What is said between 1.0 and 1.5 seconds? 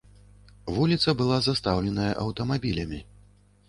была